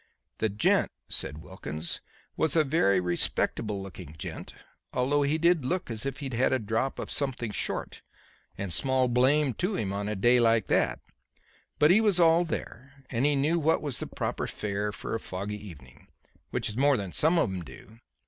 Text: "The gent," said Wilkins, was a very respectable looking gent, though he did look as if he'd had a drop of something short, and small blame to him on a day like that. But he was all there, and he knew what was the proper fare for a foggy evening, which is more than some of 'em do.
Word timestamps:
"The 0.39 0.49
gent," 0.49 0.91
said 1.09 1.43
Wilkins, 1.43 2.01
was 2.35 2.55
a 2.55 2.63
very 2.63 2.99
respectable 2.99 3.83
looking 3.83 4.15
gent, 4.17 4.51
though 4.93 5.21
he 5.21 5.37
did 5.37 5.63
look 5.63 5.91
as 5.91 6.07
if 6.07 6.21
he'd 6.21 6.33
had 6.33 6.51
a 6.51 6.57
drop 6.57 6.97
of 6.97 7.11
something 7.11 7.51
short, 7.51 8.01
and 8.57 8.73
small 8.73 9.07
blame 9.07 9.53
to 9.61 9.75
him 9.75 9.93
on 9.93 10.09
a 10.09 10.15
day 10.15 10.39
like 10.39 10.65
that. 10.69 11.01
But 11.77 11.91
he 11.91 12.01
was 12.01 12.19
all 12.19 12.45
there, 12.45 13.03
and 13.11 13.27
he 13.27 13.35
knew 13.35 13.59
what 13.59 13.83
was 13.83 13.99
the 13.99 14.07
proper 14.07 14.47
fare 14.47 14.91
for 14.91 15.13
a 15.13 15.19
foggy 15.19 15.63
evening, 15.63 16.07
which 16.49 16.67
is 16.67 16.75
more 16.75 16.97
than 16.97 17.11
some 17.11 17.37
of 17.37 17.47
'em 17.53 17.63
do. 17.63 17.99